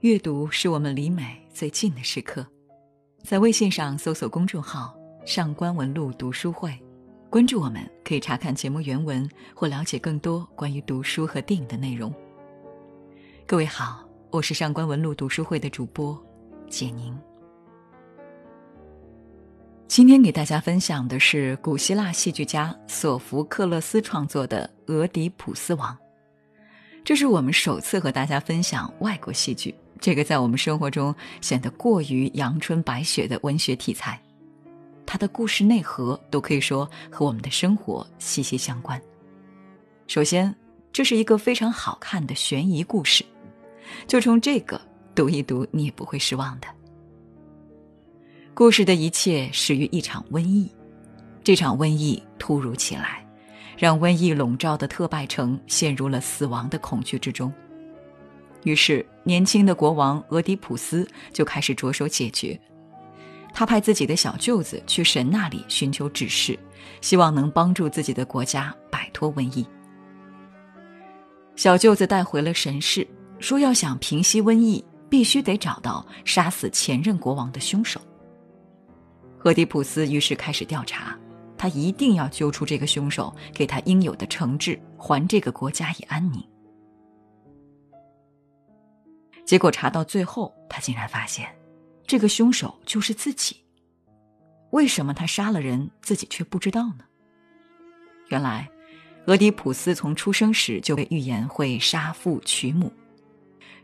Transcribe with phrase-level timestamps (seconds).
[0.00, 2.44] 阅读是我们离美最近的时刻，
[3.22, 4.92] 在微信上搜索公众号
[5.24, 6.76] “上官文露读书会”，
[7.30, 12.12] 关注我们，可以查看节目原文或了解更多关于读书和电影的内容。
[13.46, 16.20] 各位好，我是上官文露读书会的主播
[16.68, 17.16] 简宁。
[19.94, 25.94] 今天给大家分享的是古希腊戏剧家索福克勒斯创作的《俄狄浦斯王》，
[27.04, 29.74] 这是我们首次和大家分享外国戏剧。
[30.00, 34.18] 这个在我们生活中显得过于阳春白雪的文学题材，
[35.04, 38.98] 它的故事内核都可以说和我们的生活息息相关。
[40.06, 40.54] 首先，
[40.90, 43.22] 这是一个非常好看的悬疑故事，
[44.06, 44.80] 就冲这个
[45.14, 46.66] 读一读，你也不会失望的。
[48.54, 50.70] 故事的一切始于一场瘟疫，
[51.42, 53.26] 这场瘟疫突如其来，
[53.78, 57.50] 让瘟疫笼罩的特拜城陷入了死亡的恐惧之中。
[58.64, 62.58] 于是，年轻的国王俄狄浦斯就开始着手解决。
[63.54, 66.58] 他派自己的小舅子去神那里寻求指示，
[67.00, 69.66] 希望能帮助自己的国家摆脱瘟疫。
[71.56, 73.06] 小舅子带回了神事，
[73.38, 77.98] 说要想平息瘟疫，必须得找到杀死前任国王的凶手。
[79.44, 81.18] 俄狄浦斯于是开始调查，
[81.58, 86.42] 他一定要揪出这个凶手，给他应有的惩治，还这个国家以安宁。
[89.44, 91.48] 结果查到最后，他竟然发现，
[92.06, 93.56] 这个凶手就是自己。
[94.70, 97.04] 为什么他杀了人，自己却不知道呢？
[98.28, 98.70] 原来，
[99.26, 102.90] 俄狄浦斯从出生时就被预言会杀父娶母，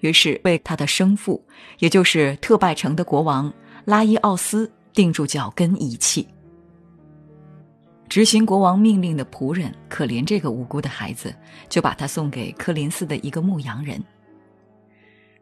[0.00, 1.42] 于是被他的生父，
[1.78, 3.52] 也就是特拜城的国王
[3.86, 6.26] 拉伊奥斯定住脚跟遗弃。
[8.08, 11.34] 执行国王命令的仆人可怜这个无辜的孩子，
[11.68, 14.02] 就把他送给科林斯的一个牧羊人。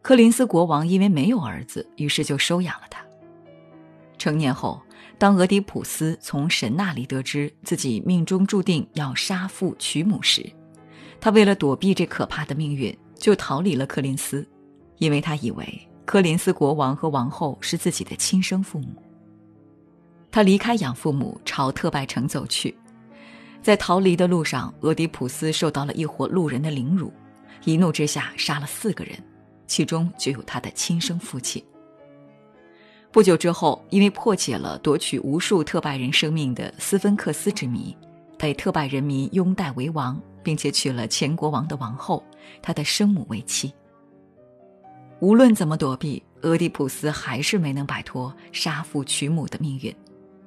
[0.01, 3.01] 柯林斯国王因为没有儿子，于是就收养了他。
[4.17, 4.81] 成年后，
[5.17, 10.45] 当俄狄浦斯从神那里得知自己命中注定要杀父娶母时，
[11.21, 14.45] 他为了躲避这可怕的命运，就逃离了柯林斯，
[14.97, 18.87] 因为他以为柯林斯国王和王后是自己的亲生父母。
[20.35, 22.77] 他离开养父母，朝特拜城走去。
[23.61, 27.09] 在逃离的路上，俄狄浦斯受到了一伙路人的凌辱，
[27.63, 29.17] 一怒之下杀了四个人。
[29.65, 31.63] 其中就有他的亲生父亲。
[33.13, 37.95] 不久之后，因为破解了夺取无数特拜人生命的斯芬克斯之谜，
[38.37, 42.21] 被特拜人民拥戴为王，并且娶了前国王的王后，
[42.61, 43.73] 他的生母为妻。
[45.21, 49.95] 无论怎么躲避，俄狄浦斯还是没能摆脱杀父娶母的命运，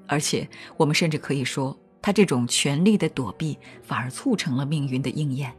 [0.09, 5.55] 而且我们甚至可以说，他这种权力的躲避反而促成了命运的应验。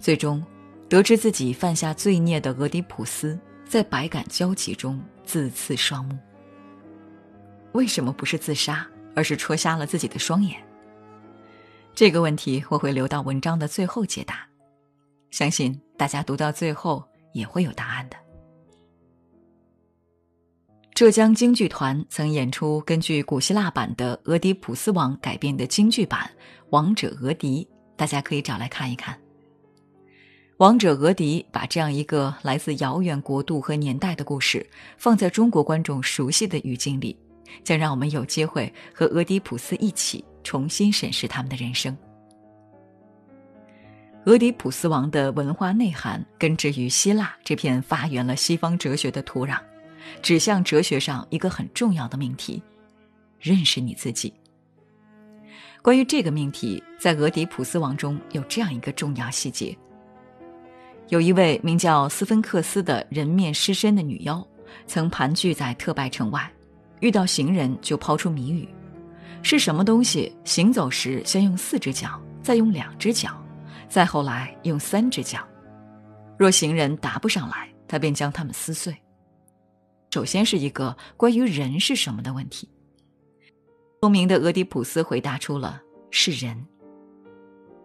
[0.00, 0.42] 最终。
[0.88, 6.16] 得知自己犯下罪孽的俄狄浦斯，在百感交集中自刺双目。
[7.72, 10.56] 为什么不是自杀，而是戳瞎了自己的双眼？
[11.94, 14.48] 这个问题我会留到文章的最后解答，
[15.30, 18.16] 相信大家读到最后也会有答案的。
[20.98, 26.28] 浙江京剧团曾演出根据古希腊版的《俄狄浦斯王》改编的京剧版
[26.70, 27.64] 《王者俄狄》，
[27.96, 29.16] 大家可以找来看一看。
[30.56, 37.16] 王者俄狄把这样一个来自遥远国度和年代的故事放在中国观众熟悉的语境里，
[37.62, 41.96] 将让我们有机会和俄狄浦斯一起重新审视他们的人生。
[44.24, 49.60] 俄狄浦斯王的文化内涵根植于希腊这片发源了西方哲学的土壤，
[50.22, 52.62] 指向哲学上一个很重要的命题：
[53.38, 54.32] 认识你自己。
[55.80, 59.76] 关于这个命题，在俄狄浦斯王中有这样一个重要细节。
[61.08, 64.46] 有一位名叫斯芬克斯的人面狮身的女妖，
[64.86, 66.50] 曾盘踞在特拜城外，
[67.00, 68.68] 遇到行人就抛出谜语：
[69.42, 73.42] 是什么东西行走时先用四只脚，再用两只脚，
[73.88, 75.38] 再后来用三只脚？
[76.36, 78.94] 若行人答不上来，他便将它们撕碎。
[80.10, 82.68] 首先是一个关于人是什么的问题。
[84.00, 86.66] 聪明的俄狄浦斯回答出了是人，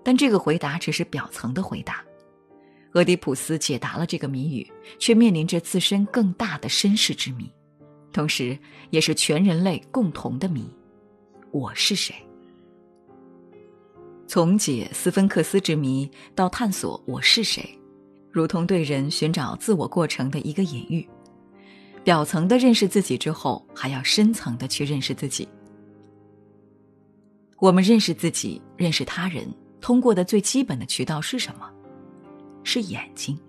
[0.04, 2.04] 但这个回答只是表层的回答。
[2.94, 7.52] 俄狄浦斯解答了这个谜语，却面临着自身更大的身世之谜，
[8.12, 8.58] 同时
[8.92, 10.70] 也是全人类共同的谜：
[11.52, 12.14] 我是谁？
[14.28, 17.68] 从解斯芬克斯之谜到探索我是谁，
[18.32, 21.08] 如同对人寻找自我过程的一个隐喻。
[22.04, 25.48] 表层的认识自己之后，还要深层的去认识自己。
[27.60, 29.48] 我们认识自己、认识他人，
[29.80, 31.72] 通过的最基本的渠道是什么？
[32.64, 33.40] 是眼睛。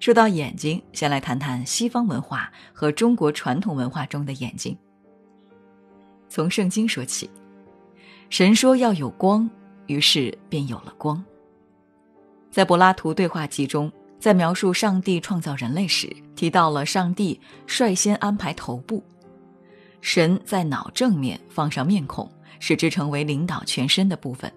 [0.00, 4.76] 说到眼睛，先来谈谈西方文化和中国传统文化中的眼睛。
[6.28, 7.28] 从圣经说起，
[8.30, 9.48] 神说要有光，
[9.86, 11.22] 于是便有了光。
[12.50, 19.02] 在柏拉图对话集中，在描述上帝创造人类时，提到了上帝率先安排头部，
[20.00, 24.52] 神在脑正面放上面孔，使之成为领导全身的部分。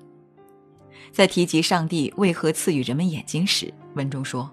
[1.12, 4.50] 在提及上帝为何赐予人们眼睛时，文中说。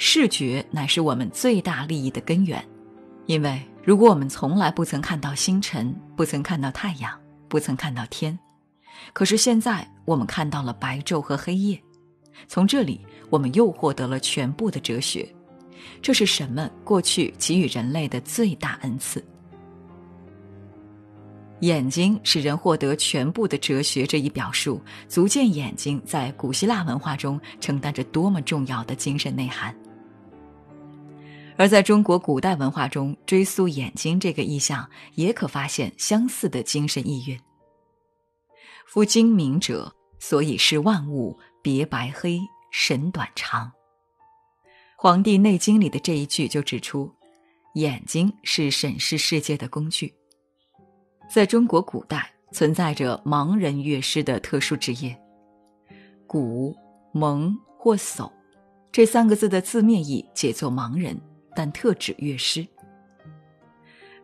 [0.00, 2.64] 视觉乃是我们最大利益的根源，
[3.26, 7.18] 因为如果我们从来不曾看到星辰，不曾看到太阳，
[7.48, 8.38] 不曾看到天，
[9.12, 11.82] 可是现在我们看到了白昼和黑夜，
[12.46, 15.28] 从这里我们又获得了全部的哲学，
[16.00, 19.24] 这是神们过去给予人类的最大恩赐。
[21.60, 29.74] 眼睛使人获得全部的哲学，这一表述足见眼睛在古希腊文化中承担着多么重要的精神内涵。
[31.56, 37.36] 而在中国古代文化中，追溯眼睛这个意象，也可发现相似的精神意蕴。
[38.86, 43.66] 夫精明者，所以视万物别白黑，神短长。
[44.96, 47.12] 《黄帝内经》里的这一句就指出，
[47.74, 50.12] 眼睛是审视世界的工具。
[51.30, 55.16] 在中国古代，存在着盲人乐师的特殊职业。
[56.26, 56.76] 古
[57.12, 58.30] 蒙或叟，
[58.90, 61.20] 这三个字的字面意解作盲人。
[61.56, 62.64] 但特指乐师。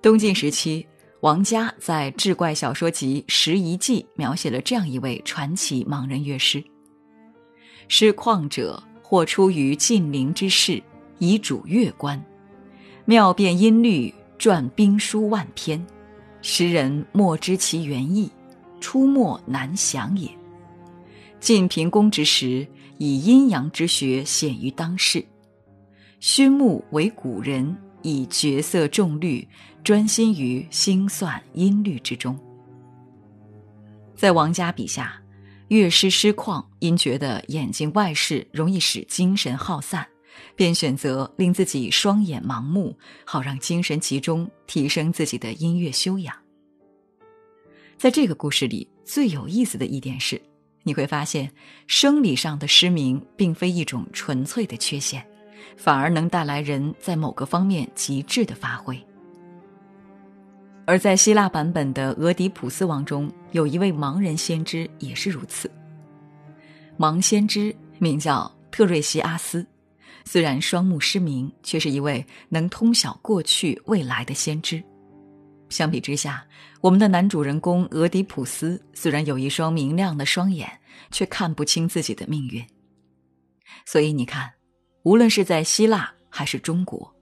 [0.01, 0.87] 东晋时期，
[1.21, 6.63] 王家在《志怪小说集·拾遗记》描写了这样一位传奇盲人乐师：
[7.89, 10.83] 师旷者，或出于晋陵之士，
[11.19, 12.23] 以主乐官，
[13.05, 15.85] 妙变音律，撰兵书万篇，
[16.43, 18.31] 时人莫知其原意，
[18.81, 20.29] 出没难详也。
[21.41, 22.67] 晋平公之时，
[22.99, 25.25] 以阴阳之学显于当世。
[26.21, 29.47] 熏木为古人，以绝色重律，
[29.83, 32.39] 专心于心算音律之中。
[34.17, 35.21] 在王家笔下，
[35.75, 40.07] 乐师失旷因觉得眼睛外视容易使精神耗散，
[40.55, 46.35] 便选择令自己双眼盲目，好让精神集中，提升自己的音乐修养。
[47.99, 50.41] 在这个故事里，最有意思的一点是，
[50.83, 51.51] 你会发现
[51.87, 55.27] 生理上的失明并非一种纯粹的缺陷。
[55.77, 58.97] 反而能带来人在某个方面极致的发挥。
[60.87, 65.71] 而在希腊版本的《俄狄浦斯王》中，有一位盲人先知也是如此。
[66.99, 69.67] 盲先知名叫特瑞西阿斯，
[70.25, 74.83] 虽然双目失明，却是一位能通晓过去未来的先知。
[75.69, 76.47] 相比之下，
[76.81, 80.71] 我们的男主人公俄狄浦斯虽然有一双明亮的双眼，
[81.11, 82.65] 却看不清自己的命运。
[83.87, 84.53] 所以你看。
[85.05, 87.14] 无论是在希腊还是中国，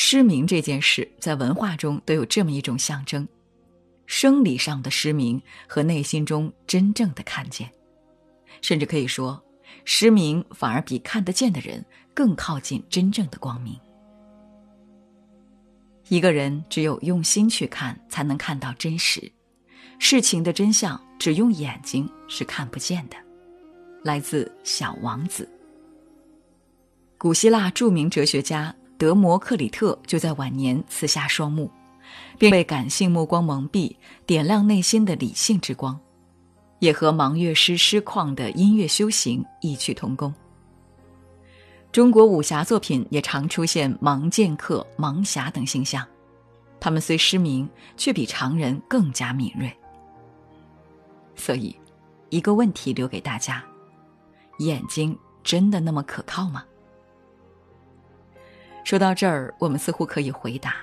[0.00, 3.26] 失明这件事在文化中都有这么一种象征：
[4.06, 7.68] 生理上的失明和内心中真正的看见，
[8.62, 9.42] 甚至可以说，
[9.84, 11.84] 失明反而比看得见的人
[12.14, 13.76] 更靠近真正的光明。
[16.06, 19.20] 一个人只有用心去看，才能看到真实
[19.98, 23.16] 事情的真相，只用眼睛是看不见的。
[24.04, 25.42] 来自《小王子》。
[27.18, 31.70] 古希腊著名哲学家德摩克里特就在晚年赐下双目，
[32.36, 33.94] 并被感性目光蒙蔽，
[34.26, 35.98] 点亮内心的理性之光，
[36.80, 40.34] 也和盲乐师师旷的音乐修行异曲同工。
[41.92, 46.04] 中国武侠作品也常出现盲剑客、盲侠等形象，
[46.80, 49.72] 他们虽失明，却比常人更加敏锐。
[51.36, 51.74] 所以，
[52.30, 53.64] 一个问题留给大家：
[54.58, 56.64] 眼睛真的那么可靠吗？
[58.88, 60.76] 说到这儿，我们似乎可以回答：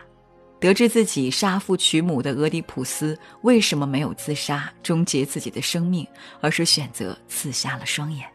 [0.59, 6.05] 得知自己杀父娶母的俄狄浦斯为什么没有自杀终结自己的生命，
[6.39, 8.29] 而是选择刺瞎了双眼？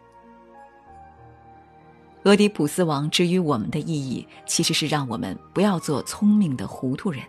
[2.25, 7.23] 俄狄浦斯王之于我们的意义，其实是让我们不要做聪明的糊涂人。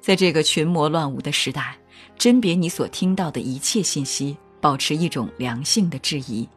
[0.00, 1.76] 在这个群魔乱舞的时代，
[2.18, 6.48] 甄别你所听到的一切信息，保持一种良性的质疑。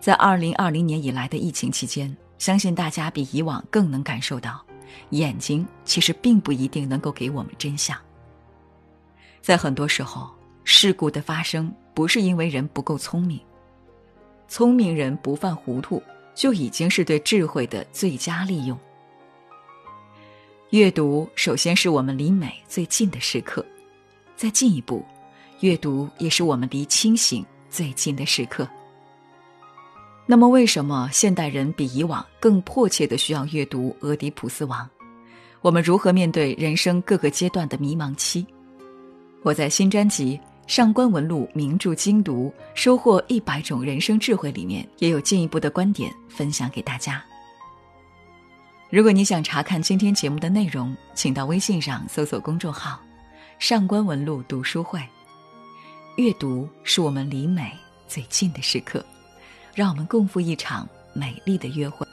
[0.00, 2.14] 在二零二零年以来的疫情期间。
[2.42, 4.60] 相信大家比以往更能感受到，
[5.10, 7.96] 眼睛其实并不一定能够给我们真相。
[9.40, 10.28] 在很多时候，
[10.64, 13.38] 事故的发生不是因为人不够聪明，
[14.48, 16.02] 聪明人不犯糊涂
[16.34, 18.76] 就已经是对智慧的最佳利用。
[20.70, 23.64] 阅读首先是我们离美最近的时刻，
[24.34, 25.04] 再进一步，
[25.60, 28.68] 阅读也是我们离清醒最近的时刻。
[30.32, 34.80] 那么，为什么现代人比以往更迫切的需要阅读《俄狄浦斯王》？
[35.60, 38.46] 我们如何面对人生各个阶段的迷茫期？
[39.42, 40.40] 我在新专辑
[40.72, 47.22] 《上官文录名著精读：收获一百种人生智慧》里面，也有进一步的观点分享给大家。
[48.88, 52.98] 如果你想查看今天节目的内容，请到微信上搜索公众号
[53.60, 54.98] “上官文录读书会”。
[56.16, 57.70] 阅读是我们离美
[58.08, 59.04] 最近的时刻，
[59.74, 62.11] 让我们共赴一场美丽的约会。